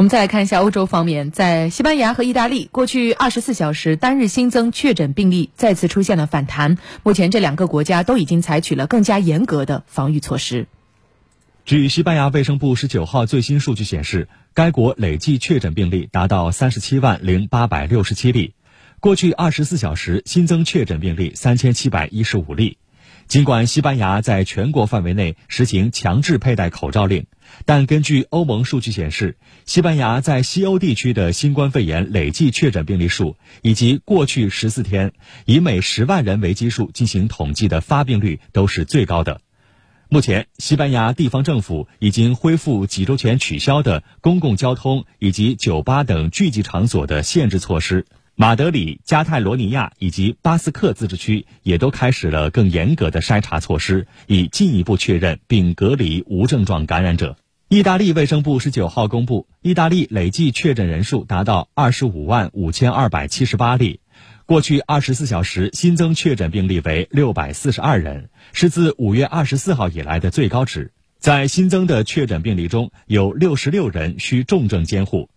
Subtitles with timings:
[0.00, 6.78] 我们再来看一下欧洲方面，在西班牙和意大利，过去二十四小时单日新增确诊病例再次出现了反弹。
[7.02, 10.68] 目前，这两个国家都已经采取了更加严格的防御措施。
[11.66, 18.54] 据西班牙卫生部十九号最新数据显示，该国累计确诊病例达到三十七万零八百六十七例，
[19.00, 22.78] 过去二十四小时新增确诊病例三千七百一十五例。
[23.30, 27.26] 尽管西班牙在全国范围内实行强制佩戴口罩令，
[27.64, 29.36] 但根据欧盟数据显示，
[29.66, 35.12] 西班牙在西欧地区的新冠肺炎累计确诊病例数以及过去十四天
[35.44, 39.40] 以每十万人为基数进行统计的发病率都是最高的。
[40.08, 48.06] 目前，西班牙地方政府已经恢复几周前取消的公共交通以及酒吧等聚集场所的限制措施。
[48.40, 57.36] 马德里、加泰罗尼亚以及巴斯克自治区也都开始了更严格的筛查措施，以进一步确认并隔离无症状感染者。
[57.68, 64.00] 意大利卫生部十九号公布，意大利累计确诊人数达到二十五万五千二百七十八例，
[64.46, 70.92] 过去二十四小时新增确诊病例为六百四十二人，是自五月二十四号以来的最高值。
[71.18, 75.28] 在新增的确诊病例中，有六十六人需重症监护。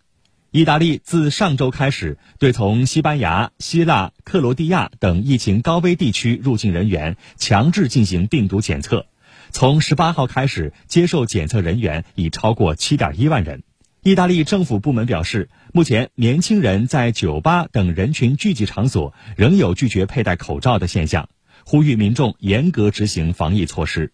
[0.54, 9.06] 意大利自上周开始，对从西班牙、希腊、克罗地亚等疫情高危地区入境人员强制进行病毒检测。
[9.50, 13.64] 从十八号开始，接受检测人员已超过七点一万人。
[14.04, 21.28] 意大利政府部门表示，目前年轻人在酒吧等人群聚集场所仍有拒绝佩戴口罩的现象，
[21.64, 24.12] 呼吁民众严格执行防疫措施。